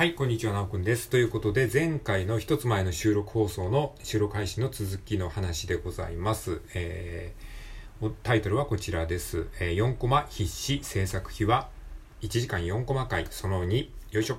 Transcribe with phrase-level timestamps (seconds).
[0.00, 1.10] はい、こんにちは、なおくんです。
[1.10, 6.62] ということで、前回の一つ前の収録放送の収録配信の続きの話でございます。
[6.72, 9.48] えー、タイトルはこちらです。
[9.60, 11.68] えー、4コマ必死制作費は
[12.22, 14.38] 1時間4コマ回その2、よいしょ。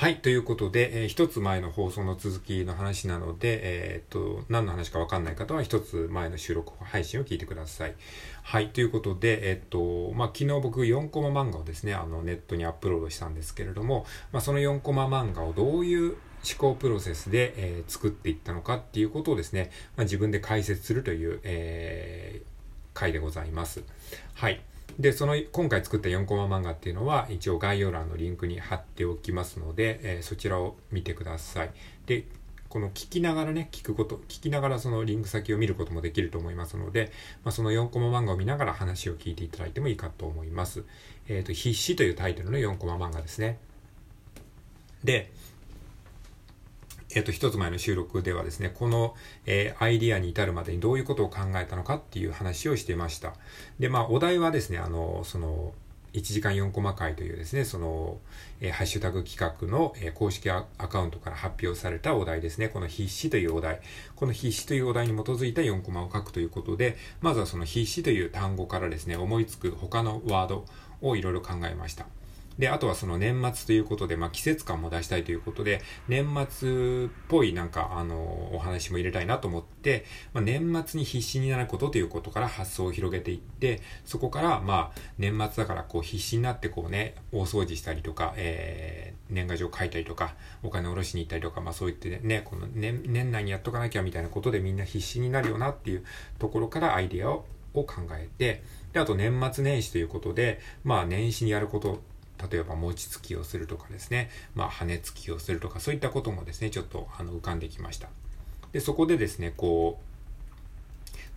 [0.00, 0.16] はい。
[0.16, 7.94] ということで、えー一つ前の放送の続きの話なので、えーっと、何の話かわかんない方は一つ前の収録配信を聞いてください。
[8.42, 8.68] はい。
[8.70, 16.16] ということで、えーっと、まあ、昨日僕4コマ漫画をですね、あの、ネットにアップロードしたんですけれども、まあ、その4コマ漫画をどういう思
[16.56, 22.50] 考プロセスで、えー作っていったのかっていうことをですね、まあ、自分で解説するという、えー
[22.92, 23.82] 回でございます。
[24.34, 24.60] はい。
[25.00, 31.70] で、その、今回作った4コマ漫画っていうのは、一応概要欄のリンクに貼っておきますので、えーそちらを見てください。
[32.04, 32.26] で、
[32.68, 37.12] この聞きながらね、聞くこと、聞きながらそのリンク先を見ることもできると思いますので、
[37.44, 40.84] まあ、その4コマ漫画を見ながら話を聞いていただいてもいいかと思います。
[41.28, 43.58] えっ、と、必死というタイトルの4コマ漫画ですね。
[45.02, 45.32] で、
[47.12, 49.14] えっ、と、一つ前の収録ではですね、この、
[49.46, 53.34] えーアイディアに至るまでにどういうことを考えたのかっていう話をしてました。
[53.80, 55.72] で、まあ、お題はですね、あの、その、
[56.12, 58.18] 1時間4コマ回というですね、その、
[58.60, 62.68] えーハッシュタグ企画の、えー公式アアカウントから発表されたお題ですね。
[62.68, 63.80] この必死というお題。
[64.14, 70.64] この必死というお題に基づいた4コマを書くということで、まずはその必死という単語からですね、思いつく他のワード
[71.00, 72.06] をいろいろ考えました。
[72.60, 96.04] で、あとはその年末ということで、まあ季節感も出したいということで、年末っぽいなんか、あの、お話も入れたいなと思って、まあ年末に必死になることということから発想を広げていって、そこから、まあ年末だからこう必死になってこうね、大掃除したりとか、えー、年賀状書いたりとか、お金下ろしに行ったりとか、まあそう言ってね、この年、年内にやっとかなきゃみたいなことでみんな必死になるよなっていう
[96.38, 102.02] ところからアイデアをを考えて、で、あと年末年始ということで、まあ年始にやること、
[102.50, 108.08] 例えば餅つきをするとかですね、まあ羽つきをするとか、そういったこともですね、ちょっとあの浮かんできました。
[108.72, 110.10] で、そこでですね、こう、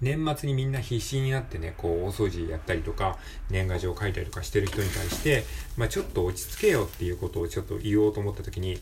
[0.02, 3.18] 年末にみんな必死になってね、こう、大掃除やったりとか、
[3.50, 5.46] 年賀状書いたりとかしてる人に対して、
[5.78, 8.80] まあちょっと落ち着けよっていうことをちょっと言おうと思った時に、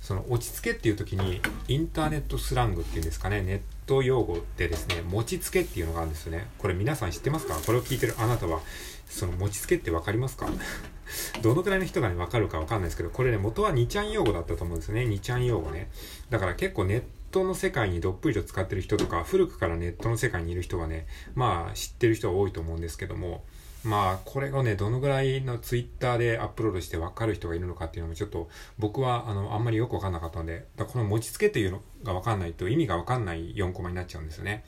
[0.00, 6.46] その落ち着けっていう時に、インターネットスラングっていうんですかね、ネット用語でですね、餅つけっていうのがあるんですよね。
[6.58, 7.54] これ皆さん知ってますか？
[7.66, 8.60] これを聞いてるあなたは、
[9.06, 10.48] その餅つけってわかりますか？
[11.42, 15.02] どのくらいの人がね、わかるかわかんないですけど、これね、元は2ちゃん用語だったと思うんですよね。
[15.02, 15.90] 2ちゃん用語ね。
[16.30, 23.44] だから結構ネットの世界にどっぷりと使ってる人とか、古くからネットの世界にいる人はね、まあ知ってる人は多いと思うんですけども、
[23.84, 28.48] まあこれをね、どのぐらいのツイッターでアップロードしてわかる人がいるのかっていうのもちょっと
[28.78, 34.64] 僕はあの、あんまりよくわかんなかったんで、だこの持ちつけっていうのがわかんないと意味がわかんない4コマになっちゃうんですよね。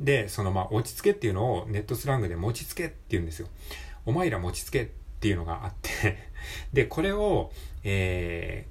[0.00, 3.48] で、そのまあ、落ち着けっていうのをネットスラングで持ちつけって言うんですよ。
[4.04, 4.86] お前ら持ちつけっ
[5.20, 6.18] ていうのがあって、
[6.72, 7.52] で、これを、
[7.84, 8.66] え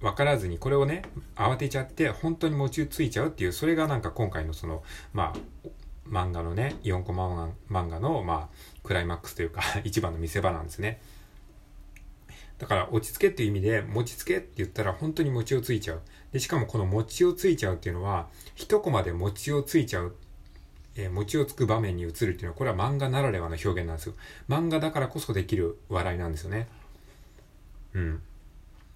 [0.00, 1.02] ー、わからずに、これをね、
[1.34, 5.68] 慌てちゃって、本当に餅ついちゃうっていう、それがなんか今回のその、まあ、
[6.08, 11.00] 漫画のね、4コマ漫画の、まあ、クライマックスというか、 一番の見せ場なんですね。
[12.58, 16.02] だから、落ち着けっていう意味で、餅つけって言ったら本当に餅をついちゃう。
[16.32, 20.16] で、しかもこの餅をついちゃうっていうのは、一コマで餅をついちゃう
[20.96, 24.14] えー餅をつく場面に映るっていうのは、これは漫画ならではの表現なんですよ。
[24.48, 26.68] 漫画だからこそできる笑いなんですよね。
[27.94, 28.22] うん。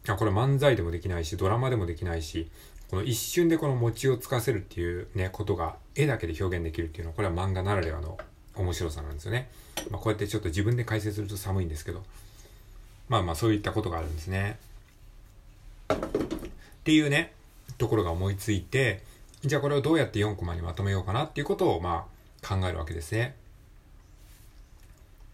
[0.08, 2.50] あ、これ漫才でもできないし、ドラマでもできないし、
[2.90, 8.18] この一瞬でこの餅をつかせるっていうね、ことが絵だけで表現できるっていうのは、これは漫画ならではの
[8.56, 9.48] 面白さなんですよね。
[9.90, 12.02] まあこうやってちょっと自分で解説すると寒いんですけど、
[13.08, 14.58] まあまあそういったことがあるんですね。
[15.92, 15.96] っ
[16.82, 17.32] ていうね、
[17.78, 19.04] ところが思いついて、
[19.44, 22.06] じゃあこれをどうやって4コマにまとめようかなっていうことをま
[22.42, 23.36] あ考えるわけですね。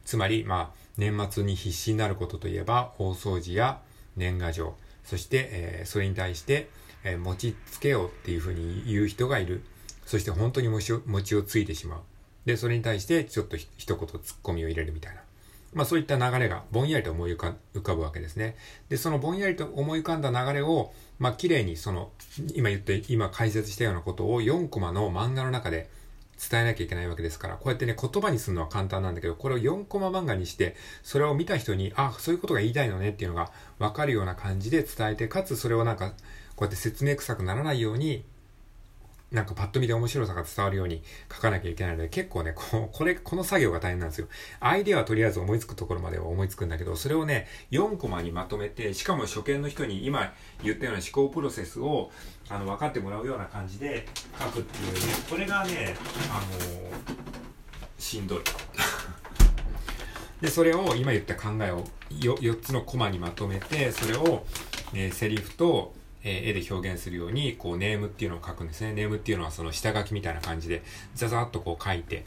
[0.05, 3.81] つまりまあ年末に必死になることといえば大掃除や
[4.15, 4.75] 年賀状、
[5.07, 6.69] そして、えーそれに対して、
[7.07, 9.63] えー餅つけようっていうふうに言う人がいる。
[10.05, 12.01] そして本当に餅を餅をついてしまう。
[12.45, 15.21] で、それに対してちょっと一言ツッコミを入れるみたいな。
[15.75, 18.57] まあそういった流れがぼんやりと思い浮かぶわけですね。
[18.89, 22.11] で、そのぼんやりと思い浮かんだ流れを、まあ綺麗にその、
[22.55, 25.91] 今言って、今解説したようなことを4コマの漫画の中で
[26.51, 36.13] 伝えなきゃいけないわけですから、こうやってね、言葉にするのは簡単なんだけど、これを4コマ漫画にして、それを見た人に、あ、そういうことが言いたいのねっていうのが分かるような感じで伝えて、かつそれをなんか、
[36.57, 38.25] こうやって説明臭くならないように、
[39.33, 44.29] なんかパッと見で面白さが伝わるように書かなきゃいけないので、結構ね、ここれ、この作業が大変なんですよ。
[44.61, 50.33] アイデアはとりあえず思いつくところまでは思いつくんだけど、それをね、4コマにまとめて、しかも初見の人に今
[50.63, 52.13] 言ったような思考プロセスを、
[52.49, 54.07] あの、分かってもらうような感じで
[54.39, 55.97] 書くっていうね、これがね、
[56.31, 57.27] あの
[57.99, 58.39] しんどい。
[60.41, 64.47] で、それを今言った考えを 4, 4つのコマにまとめて、それを、
[64.95, 65.95] えー、セリフと、
[66.29, 68.93] えー、絵で表現するように、こう、ネームっていうのを書くんですね。
[68.93, 70.83] ネームっていうのはその下書きみたいな感じで、
[71.15, 72.25] ザザッとこう書いて、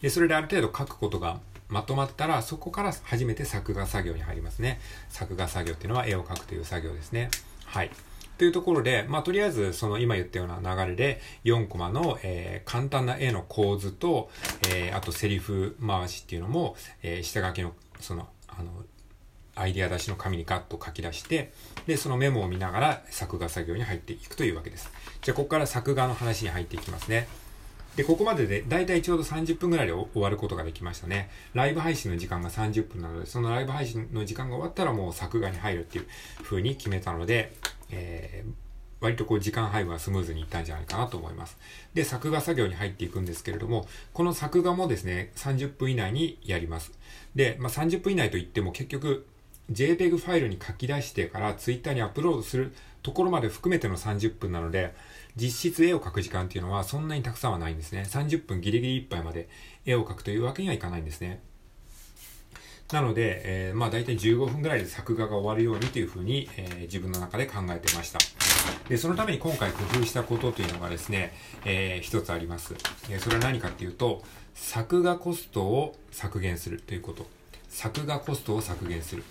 [0.00, 4.80] で、それである程度書くことがまとまったら、そこから初めて作画作業に入りますね。
[5.08, 7.30] 作画作業っていうのは絵を描くという作業ですね。
[7.66, 7.90] はい。
[8.38, 14.30] というところで、まあ、とりあえず、その今言ったような流れで、4コマの、えー、簡単な絵の構図と、
[14.68, 18.84] えー、あとセリフ回しっていうのも、えー、下書きの、その、あの、
[19.60, 21.52] アイデア出しの紙にガッと書き出して、
[21.86, 24.90] で、そのメモを見ながら作画作業に入っていくというわけです。
[25.22, 27.28] じゃあ、ここから作画の話に入っていきますね。
[27.96, 31.30] で、ここまででだいたいちょうど30分ぐらいで終わることができましたね。
[31.52, 36.06] ライブ配信の時間が30分なので、そのライブ配信の時間が終わったらもう作画に入るっていう
[36.44, 37.52] 風に決めたので、
[37.90, 38.52] えー、
[39.00, 41.58] 割とこう時間配分はスムーズにいったんじゃないかなと思います。
[41.92, 46.92] で、作画作業に入っていくんですけれども、この作画もですね、30分以内にやります。
[47.34, 49.26] で、まあ、30分以内といっても結局、
[49.70, 52.72] JPEG ファイルに書き出してから Twitter にアップロードする
[53.02, 54.94] ところまで含めての30分なので、
[55.36, 58.04] 実質絵を描く時間っていうのはそんなにたくさんはないんですね。
[58.06, 59.48] 30分ギリギリいっぱいまで
[59.84, 61.40] 絵を描くというわけにはいかないんですね。
[62.92, 68.18] なので、えー、まあ大体15分ぐらいで作画が終わるようにというふうに、えー、自分の中で考えてました。
[68.88, 71.34] で、そのために今回工夫したことというのがですね、
[71.66, 72.74] えー、一つあります。
[73.10, 74.22] えそれは何かっていうと、
[74.54, 77.26] 作画コストを削減するということ。
[77.68, 79.22] 作画コストを削減する。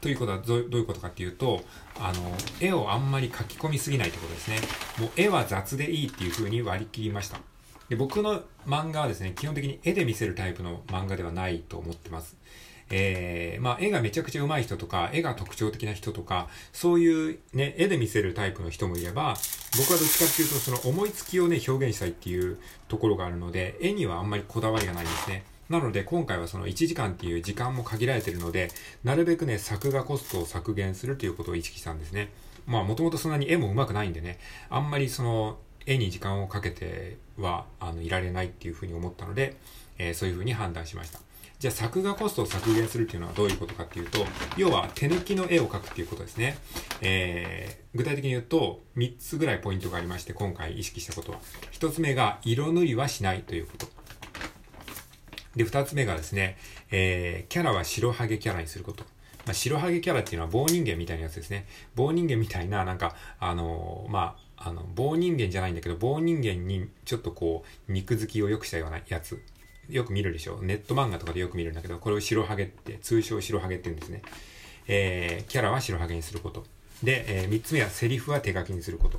[0.00, 1.62] ということはどういうことかっていうと、
[1.98, 4.58] あの、絵をあんまり書き込みすぎないということですね。
[4.98, 7.40] もう絵は雑でいいっていう風に割り切りました。
[7.88, 12.36] で僕の漫画はですね、基本的に絵で見せるタイプの漫画ではないと思ってます。
[12.90, 19.36] えー、まあ、絵がめちゃくちゃ上手い人とか、絵が特徴的な人とか、そういうね、絵で見せるタイプの人もいれば、
[19.78, 22.58] 僕はどっちかっていうと、その思いつきをね、表現したいっていう
[22.88, 25.44] ところがあるので、絵にはあんまりこだわりがないんですね。
[25.70, 28.68] なので、今回はその1時間っていう時間も限られてるので、
[29.04, 32.30] なるべくね、作画コストを削減するということを意識したんですね。
[32.66, 39.56] まあ、もともとそんなに絵も上手くないんでね、あんまりその、絵に時間をかけては、あの、いられないっていうふうに思ったので、
[39.96, 41.20] えー、そういうふうに判断しました。
[41.60, 44.24] じゃあ作画コストを削減するっていうのはどういうことかっていうと、
[44.56, 46.56] 要は手抜きの絵を描くっていうことですね。
[47.02, 51.38] えー、具体的に言うと、3つぐらいポイントがありまして、今回意識したことは。
[51.72, 53.99] 1つ目が、色塗りはしないということ。
[55.56, 56.56] で、2つ目がですね、
[56.90, 59.04] えー、キャラは白ハゲキャラにすること。
[59.46, 61.66] まあ、白ハゲキャラっていうのは棒人間みたいなやつですね。
[61.94, 69.42] 棒人間みたいな、なんか、あのー、まあ、あの、棒人間じゃないんだけど、棒人間にちょっとこう、肉付きを良くしたようなやつ
[69.88, 70.58] よく見るでしょ？
[70.62, 74.22] ネット漫画とかでよく見るんだけど、これを白ハゲって、通称白ハゲって言うんですね。
[74.86, 76.64] えー、キャラは白ハゲにすること。
[77.02, 79.18] で、えー、三つ目はセリフは手書きにすること。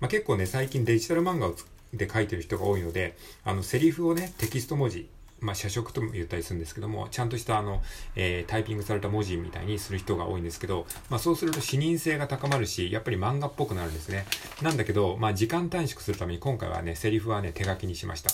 [0.00, 1.56] まあ、結構ね、最近デジタル漫画を
[1.92, 5.08] で書いてる人が多いので、あの、セリフをね、テキスト文字、
[5.44, 7.82] まあ、社食とも言ったりするんですけども、ちゃんとしたあの、
[8.16, 14.24] えー、タイピングされた文字みたいにする人が多いんですけど、まあ、そうすると視認性が高まるし、やっぱり漫画っぽくなるんですね。
[14.62, 18.30] なんだけど、まあ、時間短縮するために今回はね、セリフはね、手書きにしました。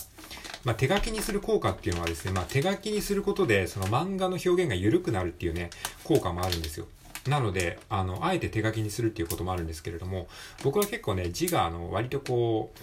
[0.63, 5.69] まあ、手書きにする効果っていうのはですね、まあ、手書きにすることで、その漫画の表現が緩くなるっていうね、
[6.03, 6.87] 効果もあるんですよ。
[7.27, 10.27] なので、あの、あえて手書きにするっていうこともあるんですけれども、
[10.63, 12.79] 僕は結構ね、字が、あの、割とこう、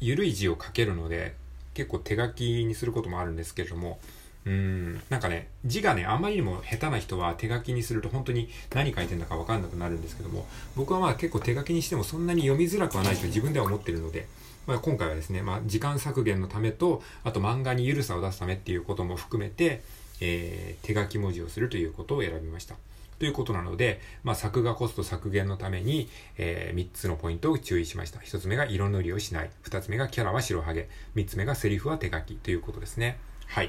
[0.00, 1.34] 緩い字を書けるので、
[1.74, 3.98] 結構手書きにすることもあるんですけれども、
[4.44, 14.26] うん、なんかね、字がね、あまりにも下手な人は手書きにすると本当に何書いてんだかわかんなくなるんですけども、僕はまあ結構手書きにしてもそんなに読みづらくはないと自分では思ってるので、
[14.66, 19.82] まあ、今回はですね、まあ、時間削減のためと、あと漫画に緩さを出すためっていうことも含めて、
[20.20, 22.76] えー、手書き文字をするということを選びました。
[23.22, 28.18] ということなので、まあ、作画コスト削減のために、えー、3つのポイントを注意しました。
[28.18, 29.50] 1つ目が色塗りをしない。
[29.62, 30.88] 2つ目がキャラは白ハゲ。
[31.14, 33.18] 3つ目がセリフは手書きということですね。
[33.46, 33.68] はい。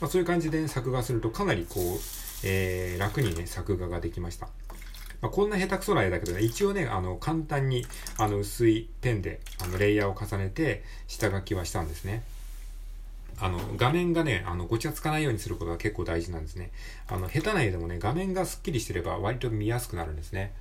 [0.00, 1.98] まあ、そういう感じで、作画するとかなりこう、
[2.44, 4.46] えー、楽にね、作画ができました。
[5.20, 7.84] まあ、こんな下手くそな絵だけどね、一応ね、あの、簡単に、
[8.18, 12.22] あの、薄いペンで、あの、レイヤーを重ねて、下書きはしたんですね。
[13.42, 16.70] あの、画面がね、あの、ごちゃつかないようにすることが結構大事なんですね。
[17.08, 20.54] あの、下手な絵でもね、画面がスッキリしてれば割と見やすくなるんですね。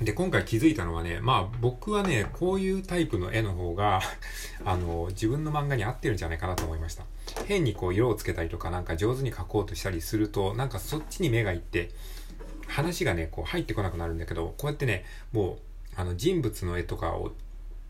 [0.00, 4.00] で、今回気づいたのはね、まあ僕はね、こういうタイプの絵の方が
[4.64, 7.04] あの、自分の漫画に合ってるんじゃないかなと思いました。
[7.46, 11.90] 変にこう色をつけたりとかなんか上手に描こうとしたりすると、なんかそっちに目がいって、
[12.68, 15.58] 話がね、こう入ってこなくなるんだけど、こうやってね、もう、
[15.96, 17.32] あの人物の絵とかを、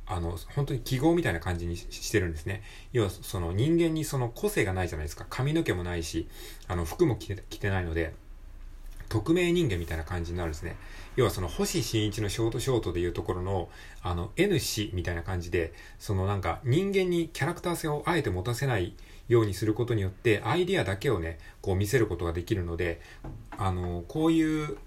[0.09, 2.63] あの、本当に記号みたいな感じにしてるんですね。
[2.93, 5.27] 要は、その人間にその個性がないじゃないですか。
[5.29, 6.29] 髪の毛もないし、
[6.67, 8.15] あの、服も着て着てないので、
[9.09, 10.77] 匿名人間みたいな感じになるんですね。
[11.17, 13.69] 要はその星新一のショートショートでいうところの、
[14.03, 18.95] あの、N 氏みたいな感じで、そのなんか人間にキャラクター性をあえて持たせない
[19.29, 23.01] ようにすることによって、アイディアだけをね、こう見せることができるので、
[23.51, 24.79] あの、こういう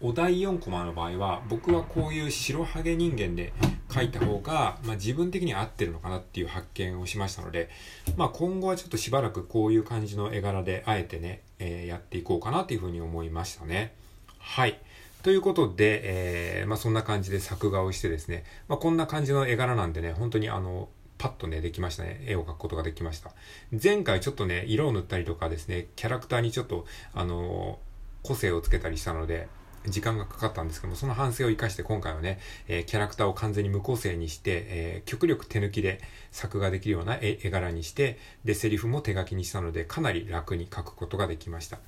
[0.00, 3.52] お題4コマの場合は僕はこういう白ハゲ人間で
[3.92, 7.68] 書いた方が、まあ、自分的に合ってるのかなっていう発見をしましたので、
[8.16, 13.94] まあ、今後はちょっとしばらくこういう感じの絵柄であえてね、えー、やっていこうかなっていうふうに思いましたね。
[14.38, 14.78] はい。
[15.22, 16.00] ということで、
[16.60, 22.20] えー、まあ、そんな感じで作画をしてですね、まあ、こんな感じの絵柄なんでね、本当にあの、パッとね、できましたね。
[22.26, 23.30] 絵を描くことができました。
[23.80, 26.84] 前回ちょっとね、色を塗ったりとかですね、キャラクターにちょっと、
[27.14, 27.78] あの
[28.24, 29.48] 個性をつけたりしたので、
[29.86, 41.78] 時間がかかったんですけども、その反省を生かして今回はね、えー、キャラクターを完全に無個性にして、えー、極力手抜きで作画できるような絵柄にして、で、セリフも手書きにしたので、かなり楽に書くことができました。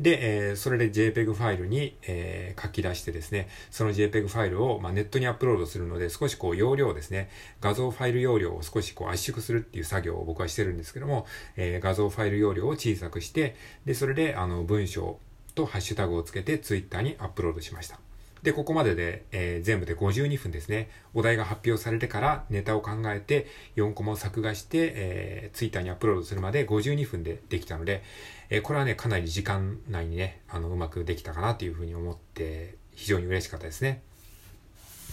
[0.00, 7.30] で、えー、それで JPEG ファイルに、え書き出してですね、その JPEG ファイルを、まあ、ネットにアップロードするので、少しこう容量ですね、
[7.60, 15.18] 画像ファイル容量を少しこう圧縮するっていう作業を僕はしてるんですけども、え画像ファイル容量を小さくして、で、それであの文章
[15.54, 17.98] とハッシュタグをつけてツイッターにアップロードしました。
[18.42, 20.90] で、ここまでで、えー、全部で52分ですね。
[21.14, 28.02] お題が発表されてからネタを考えて4コマを作画して、えー、ツイッターにアップロードするまで52分でできたので、
[28.50, 34.02] えー、これはね、かなり時間内にね、あの、うまくできたかなというふうに思って、非常に嬉しかったですね。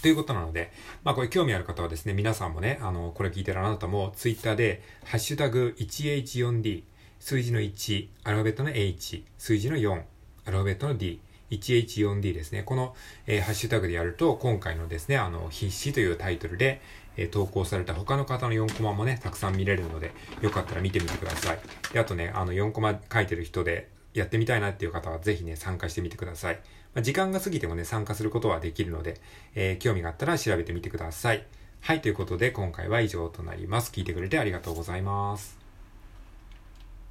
[0.02, 0.72] ということなので、
[1.04, 6.82] まあこれ興味ある方はですね、皆さんもね、あの、これ聞いてるあなたも、ツイッターで、ハッシュタグ 1H4D、
[7.20, 10.02] 数字の1、アルファベットの H、数字の4、
[10.44, 11.20] アルファベットの D、
[11.50, 12.62] 1H4D ですね。
[12.62, 12.94] この、
[13.26, 16.80] えー、ハッシュタグでやると、今回のですね、あの、必死というタイトルで、
[17.16, 21.58] えー、投稿された他の方の4コマもね、たくさん見れるので、よかったら見てみてください。
[21.92, 26.56] で、あとね、あの、4コマ書いてる人で、やってみたいなっていう方は、ぜひね、参加してみてください。
[26.94, 29.20] まあ、時間が過ぎてもね、参加することはできるので、
[29.54, 31.46] えー、興味があったら調べてみてください。
[31.80, 33.92] はい、ということで、今回は以上となります。
[33.92, 35.59] 聞いてくれてありがとうございます。